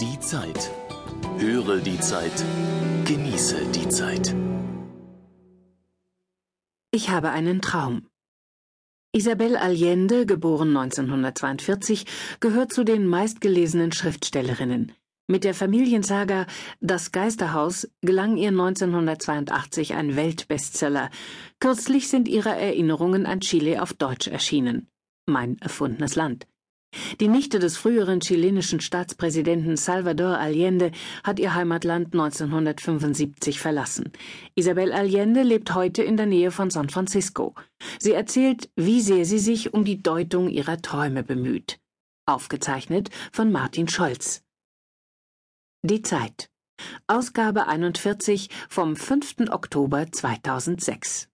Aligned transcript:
Die 0.00 0.20
Zeit. 0.20 0.70
Höre 1.38 1.78
die 1.78 1.98
Zeit. 1.98 2.44
Genieße 3.06 3.56
die 3.74 3.88
Zeit. 3.88 4.34
Ich 6.90 7.08
habe 7.08 7.30
einen 7.30 7.62
Traum. 7.62 8.06
Isabel 9.12 9.56
Allende, 9.56 10.26
geboren 10.26 10.76
1942, 10.76 12.04
gehört 12.40 12.74
zu 12.74 12.84
den 12.84 13.06
meistgelesenen 13.06 13.90
Schriftstellerinnen. 13.90 14.92
Mit 15.28 15.44
der 15.44 15.54
Familiensaga 15.54 16.46
Das 16.80 17.10
Geisterhaus 17.10 17.88
gelang 18.02 18.36
ihr 18.36 18.50
1982 18.50 19.94
ein 19.94 20.14
Weltbestseller. 20.14 21.08
Kürzlich 21.58 22.08
sind 22.08 22.28
ihre 22.28 22.50
Erinnerungen 22.50 23.24
an 23.24 23.40
Chile 23.40 23.80
auf 23.80 23.94
Deutsch 23.94 24.28
erschienen. 24.28 24.90
Mein 25.24 25.56
erfundenes 25.60 26.16
Land. 26.16 26.46
Die 27.20 27.28
Nichte 27.28 27.58
des 27.58 27.76
früheren 27.76 28.20
chilenischen 28.20 28.80
Staatspräsidenten 28.80 29.76
Salvador 29.76 30.38
Allende 30.38 30.90
hat 31.24 31.38
ihr 31.38 31.54
Heimatland 31.54 32.14
1975 32.14 33.60
verlassen. 33.60 34.12
Isabel 34.54 34.92
Allende 34.92 35.42
lebt 35.42 35.74
heute 35.74 36.02
in 36.02 36.16
der 36.16 36.26
Nähe 36.26 36.50
von 36.50 36.70
San 36.70 36.88
Francisco. 36.88 37.54
Sie 37.98 38.12
erzählt, 38.12 38.70
wie 38.76 39.00
sehr 39.00 39.24
sie 39.24 39.38
sich 39.38 39.74
um 39.74 39.84
die 39.84 40.02
Deutung 40.02 40.48
ihrer 40.48 40.80
Träume 40.80 41.22
bemüht. 41.22 41.78
Aufgezeichnet 42.26 43.10
von 43.32 43.52
Martin 43.52 43.88
Scholz. 43.88 44.42
Die 45.82 46.02
Zeit. 46.02 46.50
Ausgabe 47.06 47.68
41 47.68 48.50
vom 48.68 48.96
5. 48.96 49.50
Oktober 49.50 50.10
2006. 50.10 51.28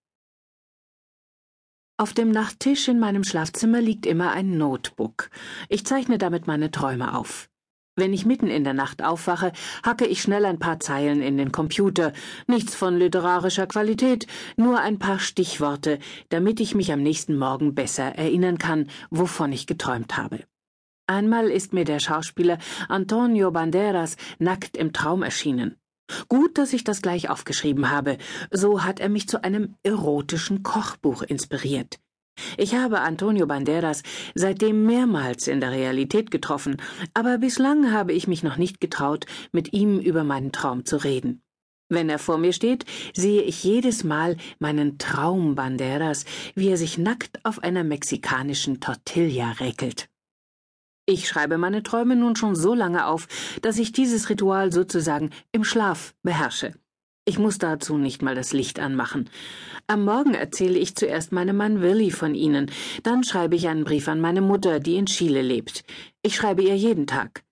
Auf 2.03 2.15
dem 2.15 2.33
Nachttisch 2.33 2.89
in 2.89 2.99
meinem 2.99 3.23
Schlafzimmer 3.23 3.81
liegt 3.81 4.07
immer 4.07 4.33
ein 4.33 4.59
Notebook. 4.59 5.31
Ich 5.69 5.87
zeichne 5.87 6.19
damit 6.19 6.49
meine 6.49 6.73
Träume 6.73 7.17
auf. 7.17 7.49
Wenn 7.95 8.13
ich 8.13 8.27
mitten 8.27 8.49
in 8.49 8.65
der 8.65 8.75
Nacht 8.75 9.05
aufwache, 9.05 9.53
hacke 9.85 10.07
ich 10.07 10.21
schnell 10.21 10.45
ein 10.45 10.59
paar 10.59 10.81
Zeilen 10.81 11.23
in 11.23 11.39
den 11.39 11.53
Computer. 11.53 12.13
Nichts 12.49 12.75
von 12.75 12.99
literarischer 12.99 13.69
Qualität, 13.69 14.27
nur 14.57 14.81
ein 14.81 14.99
paar 14.99 15.21
Stichworte, 15.21 16.01
damit 16.29 16.59
ich 16.59 16.75
mich 16.75 16.91
am 16.91 17.05
nächsten 17.05 17.39
Morgen 17.39 17.73
besser 17.77 18.17
erinnern 18.17 18.59
kann, 18.59 18.89
wovon 19.11 19.53
ich 19.53 19.69
geträumt 19.69 20.17
habe. 20.17 20.41
Einmal 21.07 21.53
ist 21.53 21.73
mir 21.73 21.85
der 21.85 22.01
Schauspieler 22.01 22.59
Antonio 22.89 23.53
Banderas 23.53 24.17
nackt 24.41 24.77
im 24.77 24.93
Traum 24.93 25.23
erschienen. 25.23 25.77
Gut, 26.29 26.59
dass 26.59 26.73
ich 26.73 26.85
das 26.85 27.03
gleich 27.03 27.31
aufgeschrieben 27.31 27.91
habe. 27.91 28.19
So 28.51 28.85
hat 28.85 29.01
er 29.01 29.09
mich 29.09 29.29
zu 29.29 29.43
einem 29.43 29.75
erotischen 29.83 30.63
Kochbuch 30.63 31.23
inspiriert. 31.23 31.99
Ich 32.57 32.75
habe 32.75 33.01
Antonio 33.01 33.47
Banderas 33.47 34.03
seitdem 34.35 34.87
mehrmals 34.87 35.49
in 35.49 35.61
der 35.61 35.71
Realität 35.71 36.31
getroffen, 36.31 36.77
aber 37.15 37.39
bislang 37.39 37.93
habe 37.93 38.13
ich 38.13 38.27
mich 38.27 38.43
noch 38.43 38.57
nicht 38.57 38.81
getraut, 38.81 39.27
mit 39.53 39.73
ihm 39.73 39.99
über 39.99 40.25
meinen 40.25 40.53
Traum 40.53 40.85
zu 40.85 40.97
reden. 40.97 41.43
Wenn 41.89 42.09
er 42.09 42.19
vor 42.19 42.39
mir 42.39 42.55
steht, 42.55 42.87
sehe 43.15 43.43
ich 43.43 43.63
jedes 43.65 44.03
Mal 44.03 44.39
meinen 44.59 44.97
Traum 44.97 45.55
Banderas, 45.55 46.25
wie 46.55 46.71
er 46.71 46.79
sich 46.79 46.97
nackt 46.97 47.45
auf 47.45 47.63
einer 47.63 47.85
mexikanischen 47.85 48.81
Tortilla 48.81 49.53
räkelt. 49.53 50.09
Ich 51.13 51.29
schreibe 51.29 51.59
meine 51.59 51.83
Träume 51.83 52.17
nun 52.17 52.37
schon 52.37 52.55
so 52.55 52.73
lange 52.73 53.07
auf, 53.07 53.29
dass 53.61 53.79
ich 53.79 53.93
dieses 53.93 54.31
Ritual 54.31 54.73
sozusagen 54.73 55.29
im 55.53 55.63
Schlaf 55.63 56.15
beherrsche. 56.23 56.73
Ich 57.27 57.39
muss 57.39 57.59
dazu 57.59 57.99
nicht 57.99 58.23
mal 58.23 58.35
das 58.35 58.55
Licht 58.55 58.81
anmachen. 58.81 59.29
Am 59.87 60.07
Morgen 60.07 60.33
erzähle 60.33 60.79
ich 60.79 60.97
zuerst 60.97 61.31
meinem 61.31 61.59
Mann 61.59 61.83
Willi 61.83 62.11
von 62.11 62.35
Ihnen, 62.35 62.71
dann 63.03 63.25
schreibe 63.25 63.57
ich 63.57 63.69
einen 63.69 63.85
Brief 63.85 64.09
an 64.09 64.23
meine 64.23 64.41
Mutter, 64.41 64.81
die 64.81 64.97
in 64.97 65.05
Chile 65.05 65.43
lebt. 65.43 65.85
Ich 66.23 66.35
schreibe 66.35 66.63
ihr 66.63 66.77
jeden 66.79 67.07
Tag. 67.07 67.45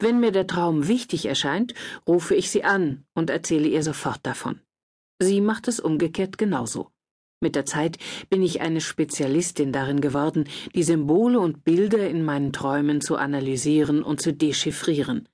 Wenn 0.00 0.18
mir 0.18 0.32
der 0.32 0.48
Traum 0.48 0.88
wichtig 0.88 1.26
erscheint, 1.26 1.72
rufe 2.08 2.34
ich 2.34 2.50
sie 2.50 2.64
an 2.64 3.04
und 3.14 3.30
erzähle 3.30 3.68
ihr 3.68 3.84
sofort 3.84 4.26
davon. 4.26 4.58
Sie 5.20 5.40
macht 5.40 5.68
es 5.68 5.78
umgekehrt 5.78 6.36
genauso. 6.36 6.90
Mit 7.44 7.56
der 7.56 7.66
Zeit 7.66 7.98
bin 8.30 8.42
ich 8.42 8.62
eine 8.62 8.80
Spezialistin 8.80 9.70
darin 9.70 10.00
geworden, 10.00 10.48
die 10.74 10.82
Symbole 10.82 11.38
und 11.38 11.62
Bilder 11.62 12.08
in 12.08 12.24
meinen 12.24 12.54
Träumen 12.54 13.02
zu 13.02 13.16
analysieren 13.16 14.02
und 14.02 14.22
zu 14.22 14.32
dechiffrieren. 14.32 15.28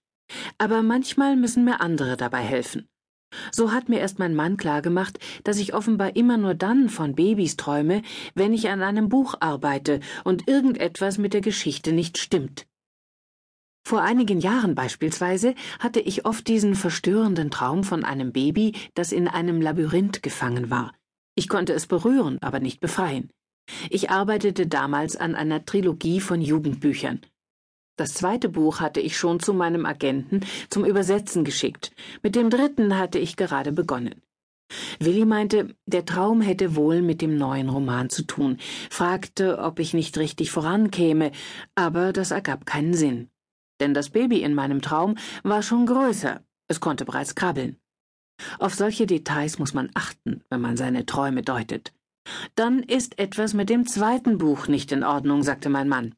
Aber 0.58 0.82
manchmal 0.82 1.36
müssen 1.36 1.64
mir 1.64 1.80
andere 1.80 2.16
dabei 2.16 2.40
helfen. 2.40 2.88
So 3.52 3.70
hat 3.70 3.88
mir 3.88 4.00
erst 4.00 4.18
mein 4.18 4.34
Mann 4.34 4.56
klargemacht, 4.56 5.20
dass 5.44 5.58
ich 5.58 5.72
offenbar 5.72 6.16
immer 6.16 6.36
nur 6.36 6.54
dann 6.54 6.88
von 6.88 7.14
Babys 7.14 7.56
träume, 7.56 8.02
wenn 8.34 8.52
ich 8.52 8.70
an 8.70 8.82
einem 8.82 9.08
Buch 9.08 9.36
arbeite 9.38 10.00
und 10.24 10.48
irgendetwas 10.48 11.16
mit 11.16 11.32
der 11.32 11.42
Geschichte 11.42 11.92
nicht 11.92 12.18
stimmt. 12.18 12.66
Vor 13.86 14.02
einigen 14.02 14.40
Jahren 14.40 14.74
beispielsweise 14.74 15.54
hatte 15.78 16.00
ich 16.00 16.26
oft 16.26 16.48
diesen 16.48 16.74
verstörenden 16.74 17.52
Traum 17.52 17.84
von 17.84 18.04
einem 18.04 18.32
Baby, 18.32 18.74
das 18.94 19.12
in 19.12 19.28
einem 19.28 19.62
Labyrinth 19.62 20.24
gefangen 20.24 20.70
war. 20.70 20.92
Ich 21.40 21.48
konnte 21.48 21.72
es 21.72 21.86
berühren, 21.86 22.36
aber 22.42 22.60
nicht 22.60 22.80
befreien. 22.80 23.30
Ich 23.88 24.10
arbeitete 24.10 24.66
damals 24.66 25.16
an 25.16 25.34
einer 25.34 25.64
Trilogie 25.64 26.20
von 26.20 26.42
Jugendbüchern. 26.42 27.22
Das 27.96 28.12
zweite 28.12 28.50
Buch 28.50 28.80
hatte 28.80 29.00
ich 29.00 29.16
schon 29.16 29.40
zu 29.40 29.54
meinem 29.54 29.86
Agenten 29.86 30.40
zum 30.68 30.84
Übersetzen 30.84 31.42
geschickt. 31.42 31.92
Mit 32.22 32.36
dem 32.36 32.50
dritten 32.50 32.98
hatte 32.98 33.18
ich 33.18 33.38
gerade 33.38 33.72
begonnen. 33.72 34.20
Willi 34.98 35.24
meinte, 35.24 35.74
der 35.86 36.04
Traum 36.04 36.42
hätte 36.42 36.76
wohl 36.76 37.00
mit 37.00 37.22
dem 37.22 37.38
neuen 37.38 37.70
Roman 37.70 38.10
zu 38.10 38.24
tun, 38.24 38.58
fragte, 38.90 39.60
ob 39.60 39.78
ich 39.78 39.94
nicht 39.94 40.18
richtig 40.18 40.50
vorankäme, 40.50 41.32
aber 41.74 42.12
das 42.12 42.32
ergab 42.32 42.66
keinen 42.66 42.92
Sinn. 42.92 43.30
Denn 43.80 43.94
das 43.94 44.10
Baby 44.10 44.42
in 44.42 44.52
meinem 44.52 44.82
Traum 44.82 45.16
war 45.42 45.62
schon 45.62 45.86
größer, 45.86 46.42
es 46.68 46.80
konnte 46.80 47.06
bereits 47.06 47.34
krabbeln. 47.34 47.79
Auf 48.58 48.74
solche 48.74 49.06
Details 49.06 49.58
muss 49.58 49.74
man 49.74 49.90
achten, 49.94 50.42
wenn 50.50 50.60
man 50.60 50.76
seine 50.76 51.06
Träume 51.06 51.42
deutet. 51.42 51.92
Dann 52.54 52.82
ist 52.82 53.18
etwas 53.18 53.54
mit 53.54 53.70
dem 53.70 53.86
zweiten 53.86 54.38
Buch 54.38 54.68
nicht 54.68 54.92
in 54.92 55.04
Ordnung, 55.04 55.42
sagte 55.42 55.68
mein 55.68 55.88
Mann. 55.88 56.14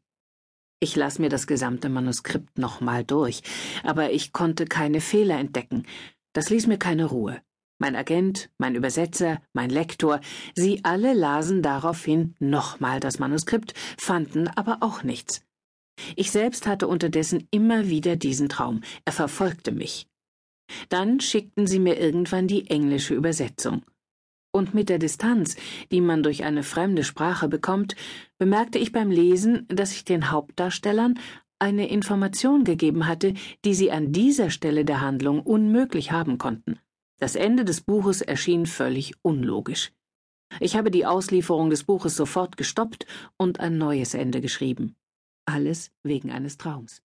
Ich 0.80 0.96
las 0.96 1.18
mir 1.18 1.28
das 1.28 1.46
gesamte 1.46 1.88
Manuskript 1.88 2.58
nochmal 2.58 3.04
durch, 3.04 3.42
aber 3.84 4.10
ich 4.10 4.32
konnte 4.32 4.64
keine 4.64 5.00
Fehler 5.00 5.38
entdecken. 5.38 5.86
Das 6.32 6.50
ließ 6.50 6.66
mir 6.66 6.78
keine 6.78 7.04
Ruhe. 7.04 7.40
Mein 7.78 7.96
Agent, 7.96 8.50
mein 8.58 8.74
Übersetzer, 8.74 9.40
mein 9.52 9.70
Lektor, 9.70 10.20
sie 10.54 10.84
alle 10.84 11.14
lasen 11.14 11.62
daraufhin 11.62 12.34
nochmal 12.38 13.00
das 13.00 13.18
Manuskript, 13.18 13.74
fanden 13.98 14.48
aber 14.48 14.78
auch 14.80 15.02
nichts. 15.02 15.44
Ich 16.16 16.30
selbst 16.30 16.66
hatte 16.66 16.88
unterdessen 16.88 17.46
immer 17.50 17.88
wieder 17.88 18.16
diesen 18.16 18.48
Traum. 18.48 18.82
Er 19.04 19.12
verfolgte 19.12 19.72
mich. 19.72 20.08
Dann 20.88 21.20
schickten 21.20 21.66
sie 21.66 21.78
mir 21.78 21.98
irgendwann 21.98 22.48
die 22.48 22.68
englische 22.68 23.14
Übersetzung. 23.14 23.82
Und 24.54 24.74
mit 24.74 24.90
der 24.90 24.98
Distanz, 24.98 25.56
die 25.90 26.02
man 26.02 26.22
durch 26.22 26.44
eine 26.44 26.62
fremde 26.62 27.04
Sprache 27.04 27.48
bekommt, 27.48 27.96
bemerkte 28.38 28.78
ich 28.78 28.92
beim 28.92 29.10
Lesen, 29.10 29.66
dass 29.68 29.92
ich 29.92 30.04
den 30.04 30.30
Hauptdarstellern 30.30 31.18
eine 31.58 31.88
Information 31.88 32.64
gegeben 32.64 33.06
hatte, 33.06 33.34
die 33.64 33.72
sie 33.72 33.90
an 33.92 34.12
dieser 34.12 34.50
Stelle 34.50 34.84
der 34.84 35.00
Handlung 35.00 35.40
unmöglich 35.40 36.12
haben 36.12 36.36
konnten. 36.36 36.78
Das 37.18 37.36
Ende 37.36 37.64
des 37.64 37.80
Buches 37.80 38.20
erschien 38.20 38.66
völlig 38.66 39.14
unlogisch. 39.22 39.92
Ich 40.60 40.76
habe 40.76 40.90
die 40.90 41.06
Auslieferung 41.06 41.70
des 41.70 41.84
Buches 41.84 42.16
sofort 42.16 42.56
gestoppt 42.56 43.06
und 43.36 43.60
ein 43.60 43.78
neues 43.78 44.12
Ende 44.12 44.40
geschrieben. 44.40 44.96
Alles 45.46 45.92
wegen 46.02 46.30
eines 46.30 46.58
Traums. 46.58 47.00